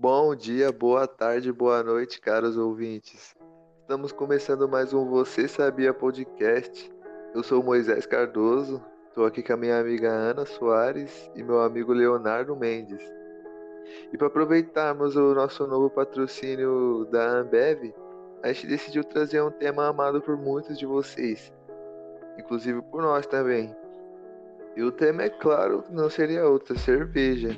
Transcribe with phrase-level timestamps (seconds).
[0.00, 3.34] Bom dia, boa tarde, boa noite, caros ouvintes.
[3.80, 6.88] Estamos começando mais um Você Sabia Podcast.
[7.34, 11.92] Eu sou Moisés Cardoso, estou aqui com a minha amiga Ana Soares e meu amigo
[11.92, 13.02] Leonardo Mendes.
[14.12, 17.92] E para aproveitarmos o nosso novo patrocínio da Ambev,
[18.44, 21.52] a gente decidiu trazer um tema amado por muitos de vocês,
[22.38, 23.74] inclusive por nós também.
[24.76, 27.50] E o tema, é claro, não seria outra, cerveja.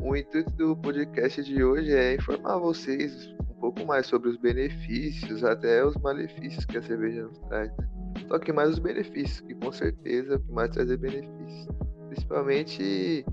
[0.00, 5.42] O intuito do podcast de hoje é informar vocês um pouco mais sobre os benefícios,
[5.42, 7.70] até os malefícios que a cerveja nos traz.
[7.76, 7.88] Né?
[8.28, 11.68] Só que mais os benefícios, que com certeza o que mais traz é benefícios.
[12.08, 13.24] Principalmente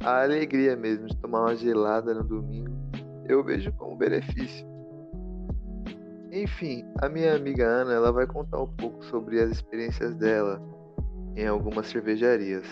[0.00, 2.70] a alegria mesmo de tomar uma gelada no domingo.
[3.28, 4.66] Eu vejo como benefício.
[6.30, 10.62] Enfim, a minha amiga Ana, ela vai contar um pouco sobre as experiências dela
[11.34, 12.66] em algumas cervejarias.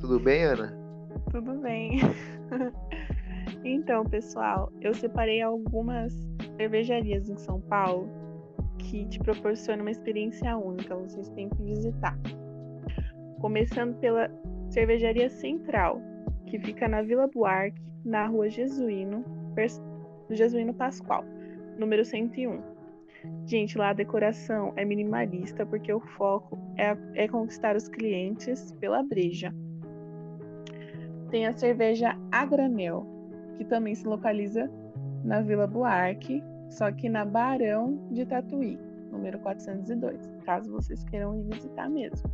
[0.00, 0.85] Tudo bem, Ana?
[1.30, 1.98] Tudo bem.
[3.64, 6.12] então, pessoal, eu separei algumas
[6.56, 8.08] cervejarias em São Paulo
[8.78, 12.18] que te proporcionam uma experiência única, vocês têm que visitar.
[13.40, 14.30] Começando pela
[14.70, 16.00] Cervejaria Central,
[16.46, 19.24] que fica na Vila Buarque, na Rua Jesuíno,
[20.30, 21.24] Jesuíno Pascoal
[21.78, 22.62] número 101.
[23.46, 29.02] Gente, lá a decoração é minimalista porque o foco é, é conquistar os clientes pela
[29.02, 29.54] breja.
[31.30, 33.06] Tem a cerveja a granel,
[33.56, 34.70] que também se localiza
[35.24, 38.78] na Vila Buarque, só que na Barão de Tatuí,
[39.10, 42.30] número 402, caso vocês queiram ir visitar mesmo.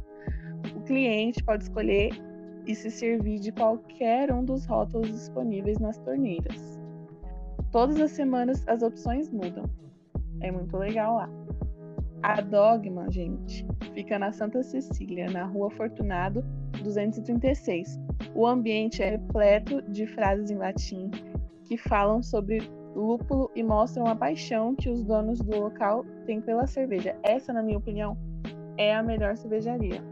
[0.77, 2.11] O cliente pode escolher
[2.67, 6.81] e se servir de qualquer um dos rótulos disponíveis nas torneiras.
[7.71, 9.65] Todas as semanas as opções mudam.
[10.41, 11.31] É muito legal lá.
[12.23, 16.45] A Dogma, gente, fica na Santa Cecília, na Rua Fortunado
[16.83, 17.99] 236.
[18.35, 21.11] O ambiente é repleto de frases em latim
[21.65, 22.63] que falam sobre
[22.95, 27.17] lúpulo e mostram a paixão que os donos do local têm pela cerveja.
[27.23, 28.17] Essa, na minha opinião,
[28.77, 30.03] é a melhor cervejaria.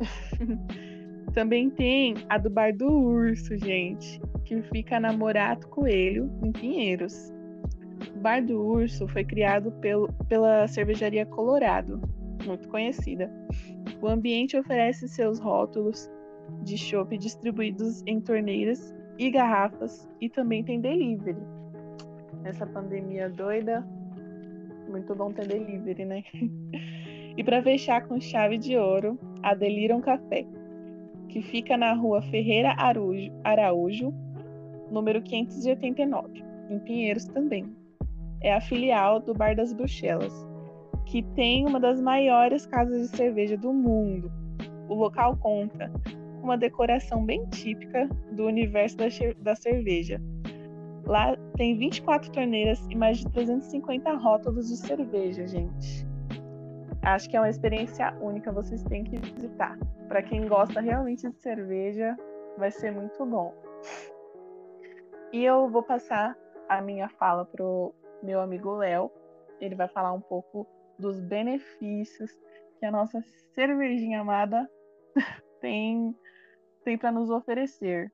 [1.32, 7.32] Também tem a do Bar do Urso, gente que fica na Morato Coelho, em Pinheiros.
[8.24, 12.00] Bar do Urso foi criado pelo, pela cervejaria Colorado,
[12.46, 13.30] muito conhecida.
[14.00, 16.10] O ambiente oferece seus rótulos
[16.62, 21.36] de chopp distribuídos em torneiras e garrafas e também tem delivery.
[22.40, 23.86] Nessa pandemia doida,
[24.88, 26.24] muito bom ter delivery, né?
[27.36, 30.46] e para fechar com chave de ouro, a Deliram Café,
[31.28, 34.14] que fica na rua Ferreira Araújo, Araújo
[34.90, 37.83] número 589, em Pinheiros também.
[38.44, 40.46] É a filial do Bar das Bruxelas,
[41.06, 44.30] que tem uma das maiores casas de cerveja do mundo.
[44.86, 45.90] O local conta
[46.42, 49.06] uma decoração bem típica do universo da,
[49.38, 50.20] da cerveja.
[51.06, 56.06] Lá tem 24 torneiras e mais de 350 rótulos de cerveja, gente.
[57.00, 59.78] Acho que é uma experiência única, vocês têm que visitar.
[60.06, 62.14] Para quem gosta realmente de cerveja,
[62.58, 63.54] vai ser muito bom.
[65.32, 66.36] E eu vou passar
[66.68, 67.94] a minha fala pro
[68.24, 69.10] meu amigo Léo.
[69.60, 70.66] Ele vai falar um pouco
[70.98, 72.30] dos benefícios
[72.78, 73.22] que a nossa
[73.54, 74.68] cervejinha amada
[75.60, 76.16] tem,
[76.84, 78.12] tem para nos oferecer.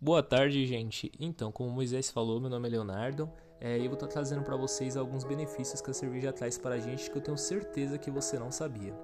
[0.00, 1.10] Boa tarde, gente.
[1.18, 3.30] Então, como o Moisés falou, meu nome é Leonardo.
[3.60, 6.78] É, eu vou estar trazendo para vocês alguns benefícios que a cerveja traz para a
[6.78, 8.94] gente que eu tenho certeza que você não sabia.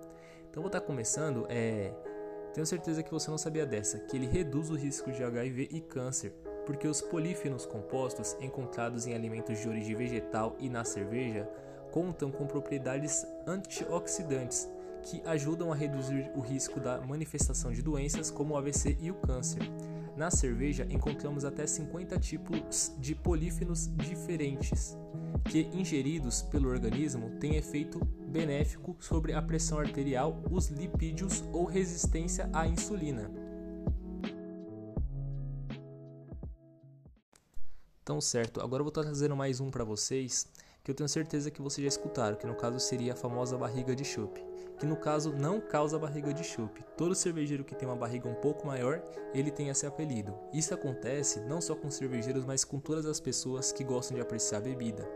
[0.49, 1.95] Então, vou estar começando é,
[2.53, 5.81] tenho certeza que você não sabia dessa, que ele reduz o risco de HIV e
[5.81, 6.33] câncer,
[6.67, 11.49] porque os polífenos compostos encontrados em alimentos de origem vegetal e na cerveja
[11.91, 14.71] contam com propriedades antioxidantes
[15.03, 19.15] que ajudam a reduzir o risco da manifestação de doenças como o AVC e o
[19.15, 19.63] câncer.
[20.17, 24.97] Na cerveja encontramos até 50 tipos de polífenos diferentes,
[25.51, 32.49] que ingeridos pelo organismo têm efeito benéfico sobre a pressão arterial, os lipídios ou resistência
[32.53, 33.31] à insulina.
[38.03, 40.47] Então, certo, agora eu vou estar trazendo mais um para vocês
[40.83, 43.95] que eu tenho certeza que vocês já escutaram, que no caso seria a famosa barriga
[43.95, 44.45] de chope,
[44.79, 46.83] que no caso não causa barriga de chope.
[46.97, 49.01] Todo cervejeiro que tem uma barriga um pouco maior,
[49.33, 50.35] ele tem esse apelido.
[50.53, 54.59] Isso acontece não só com cervejeiros, mas com todas as pessoas que gostam de apreciar
[54.59, 55.09] a bebida.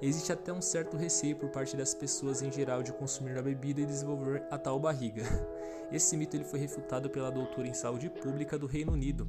[0.00, 3.80] Existe até um certo receio por parte das pessoas em geral de consumir a bebida
[3.80, 5.24] e desenvolver a tal barriga.
[5.90, 9.28] Esse mito ele foi refutado pela doutora em saúde pública do Reino Unido.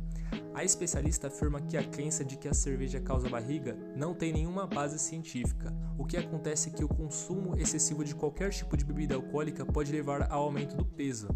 [0.54, 4.68] A especialista afirma que a crença de que a cerveja causa barriga não tem nenhuma
[4.68, 5.74] base científica.
[5.98, 9.92] O que acontece é que o consumo excessivo de qualquer tipo de bebida alcoólica pode
[9.92, 11.30] levar ao aumento do peso.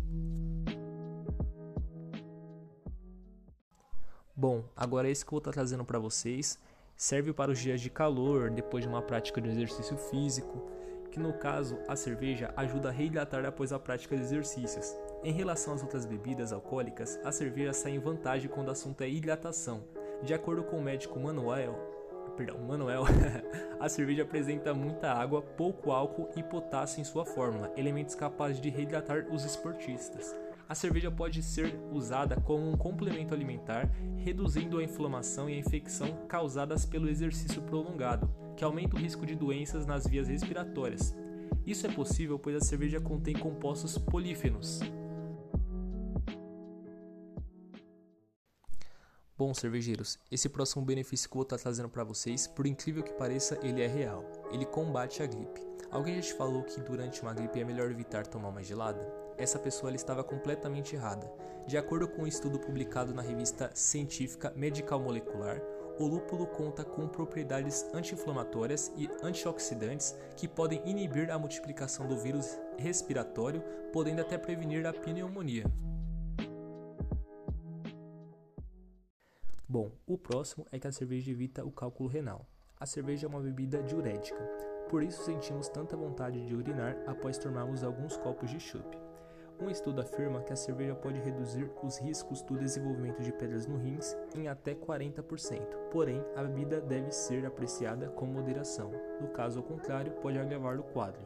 [4.35, 6.59] Bom, agora esse que eu vou estar trazendo para vocês
[6.95, 10.69] serve para os dias de calor, depois de uma prática de exercício físico,
[11.11, 14.95] que no caso a cerveja ajuda a reidratar após a prática de exercícios.
[15.23, 19.09] Em relação às outras bebidas alcoólicas, a cerveja sai em vantagem quando o assunto é
[19.09, 19.83] hidratação.
[20.23, 21.75] De acordo com o médico Manuel,
[22.35, 23.03] perdão, Manuel,
[23.79, 28.69] a cerveja apresenta muita água, pouco álcool e potássio em sua fórmula, elementos capazes de
[28.69, 30.35] reidratar os esportistas.
[30.67, 36.25] A cerveja pode ser usada como um complemento alimentar, reduzindo a inflamação e a infecção
[36.27, 41.15] causadas pelo exercício prolongado, que aumenta o risco de doenças nas vias respiratórias.
[41.65, 44.79] Isso é possível pois a cerveja contém compostos polífenos,
[49.35, 53.11] Bom, cervejeiros, esse próximo benefício que eu vou estar trazendo para vocês, por incrível que
[53.13, 54.23] pareça, ele é real.
[54.51, 55.59] Ele combate a gripe.
[55.91, 59.22] Alguém já te falou que durante uma gripe é melhor evitar tomar uma gelada?
[59.37, 61.31] Essa pessoa estava completamente errada.
[61.65, 65.61] De acordo com um estudo publicado na revista científica Medical Molecular,
[65.99, 72.59] o lúpulo conta com propriedades anti-inflamatórias e antioxidantes que podem inibir a multiplicação do vírus
[72.77, 75.65] respiratório, podendo até prevenir a pneumonia.
[79.69, 82.45] Bom, o próximo é que a cerveja evita o cálculo renal.
[82.79, 84.43] A cerveja é uma bebida diurética,
[84.89, 89.12] por isso sentimos tanta vontade de urinar após tomarmos alguns copos de chopp.
[89.59, 93.77] Um estudo afirma que a cerveja pode reduzir os riscos do desenvolvimento de pedras no
[93.77, 98.91] rins em até 40%, porém a bebida deve ser apreciada com moderação,
[99.21, 101.21] no caso ao contrário, pode agravar o quadro.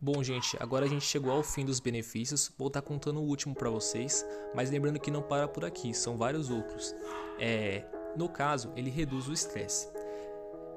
[0.00, 2.52] Bom, gente, agora a gente chegou ao fim dos benefícios.
[2.58, 4.22] Vou estar contando o último para vocês,
[4.54, 6.94] mas lembrando que não para por aqui, são vários outros.
[7.38, 9.88] É, no caso, ele reduz o estresse.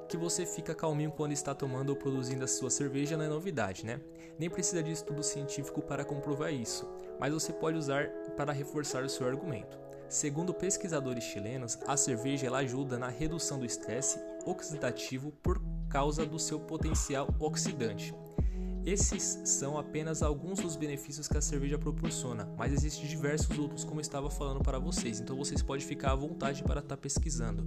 [0.08, 3.84] Que você fica calminho quando está tomando ou produzindo a sua cerveja não é novidade,
[3.84, 4.00] né?
[4.38, 6.88] Nem precisa de estudo científico para comprovar isso,
[7.20, 9.78] mas você pode usar para reforçar o seu argumento.
[10.08, 15.60] Segundo pesquisadores chilenos, a cerveja ela ajuda na redução do estresse oxidativo por
[15.90, 18.14] causa do seu potencial oxidante.
[18.86, 24.00] Esses são apenas alguns dos benefícios que a cerveja proporciona, mas existem diversos outros como
[24.00, 27.66] eu estava falando para vocês, então vocês podem ficar à vontade para estar pesquisando.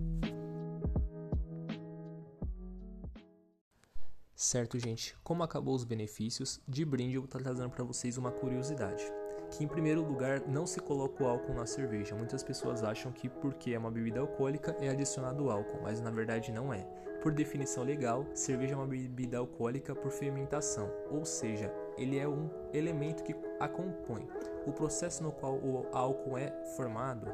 [4.43, 8.31] Certo, gente, como acabou os benefícios, de brinde eu vou estar trazendo para vocês uma
[8.31, 9.05] curiosidade.
[9.51, 12.15] Que em primeiro lugar não se coloca o álcool na cerveja.
[12.15, 16.51] Muitas pessoas acham que porque é uma bebida alcoólica é adicionado álcool, mas na verdade
[16.51, 16.81] não é.
[17.21, 22.49] Por definição legal, cerveja é uma bebida alcoólica por fermentação, ou seja, ele é um
[22.73, 24.27] elemento que a compõe.
[24.65, 27.31] O processo no qual o álcool é formado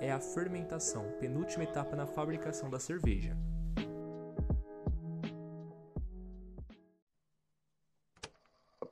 [0.00, 3.36] é a fermentação, penúltima etapa na fabricação da cerveja.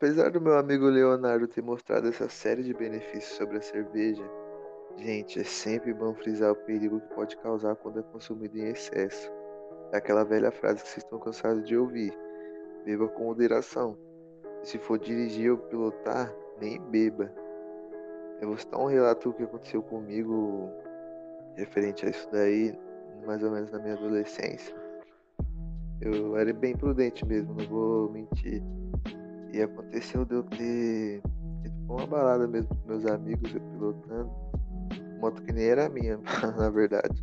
[0.03, 4.29] Apesar do meu amigo Leonardo ter mostrado essa série de benefícios sobre a cerveja,
[4.97, 9.31] gente, é sempre bom frisar o perigo que pode causar quando é consumido em excesso.
[9.93, 12.13] É aquela velha frase que vocês estão cansados de ouvir:
[12.85, 13.97] beba com moderação.
[14.65, 17.33] Se for dirigir ou pilotar, nem beba.
[18.41, 20.69] Eu vou citar um relato que aconteceu comigo
[21.55, 22.77] referente a isso daí,
[23.25, 24.75] mais ou menos na minha adolescência.
[26.01, 28.61] Eu era bem prudente mesmo, não vou mentir.
[29.53, 31.23] E aconteceu de eu ter
[31.87, 34.31] pra uma balada mesmo com meus amigos, eu pilotando.
[35.21, 36.19] Moto que nem era minha,
[36.59, 37.23] na verdade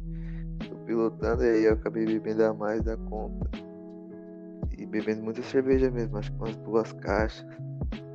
[0.89, 3.47] pilotando e aí eu acabei bebendo a mais da conta.
[4.75, 7.45] E bebendo muita cerveja mesmo, acho que umas duas caixas.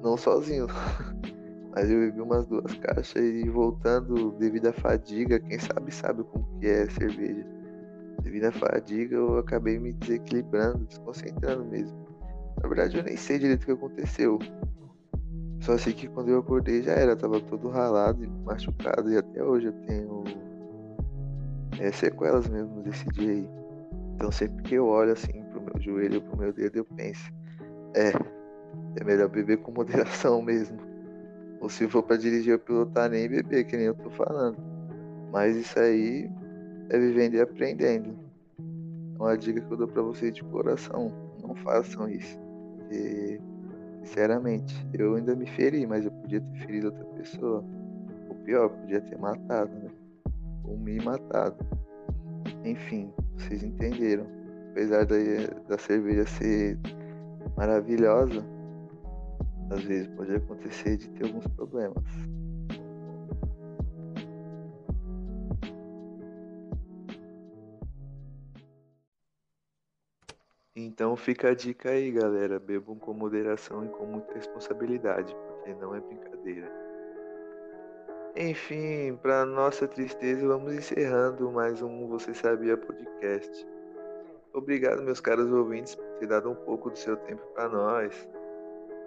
[0.03, 0.67] Não sozinho,
[1.71, 6.59] mas eu bebi umas duas caixas e voltando devido à fadiga, quem sabe sabe como
[6.59, 7.47] que é cerveja.
[8.23, 12.04] Devido à fadiga eu acabei me desequilibrando, desconcentrando mesmo.
[12.63, 14.39] Na verdade eu nem sei direito o que aconteceu.
[15.61, 19.43] Só sei que quando eu acordei já era, tava todo ralado e machucado e até
[19.43, 20.25] hoje eu tenho
[21.81, 23.49] é, sequelas mesmo desse dia aí.
[24.15, 27.33] Então sempre que eu olho assim pro meu joelho, pro meu dedo, eu penso,
[27.95, 28.13] é,
[29.01, 30.79] é melhor beber com moderação mesmo.
[31.61, 34.59] Ou se for para dirigir ou pilotar, nem beber, que nem eu tô falando.
[35.33, 36.31] Mas isso aí
[36.91, 38.15] é vivendo e aprendendo.
[39.19, 41.11] Uma dica que eu dou para vocês de coração,
[41.43, 42.44] não façam isso.
[42.95, 43.41] Porque,
[44.05, 47.65] sinceramente, eu ainda me feri, mas eu podia ter ferido outra pessoa.
[48.29, 49.91] O pior, podia ter matado, né?
[50.65, 51.57] ou me matado.
[52.65, 54.27] Enfim, vocês entenderam.
[54.71, 55.17] Apesar da,
[55.69, 56.79] da cerveja ser
[57.57, 58.45] maravilhosa,
[59.71, 62.05] às vezes pode acontecer de ter alguns problemas.
[70.77, 72.59] Então fica a dica aí, galera.
[72.59, 76.69] Bebam com moderação e com muita responsabilidade, porque não é brincadeira.
[78.37, 83.65] Enfim, para nossa tristeza, vamos encerrando mais um Você Sabia podcast.
[84.53, 88.29] Obrigado, meus caros ouvintes, por ter dado um pouco do seu tempo para nós.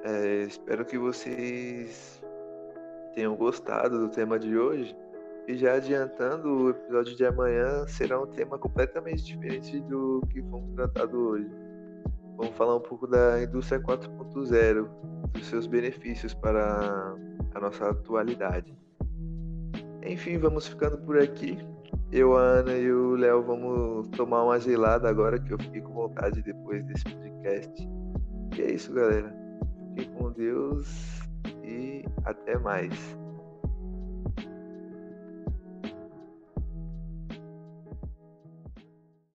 [0.05, 2.23] É, espero que vocês
[3.13, 4.95] tenham gostado do tema de hoje.
[5.47, 10.75] E já adiantando, o episódio de amanhã será um tema completamente diferente do que fomos
[10.75, 11.49] tratado hoje.
[12.35, 14.89] Vamos falar um pouco da indústria 4.0,
[15.31, 17.15] dos seus benefícios para
[17.55, 18.77] a nossa atualidade.
[20.05, 21.57] Enfim, vamos ficando por aqui.
[22.11, 25.93] Eu, a Ana e o Léo vamos tomar uma gelada agora que eu fiquei com
[25.93, 27.89] vontade depois desse podcast.
[28.57, 29.33] E é isso, galera.
[29.95, 31.21] Fiquem com Deus
[31.63, 33.17] e até mais.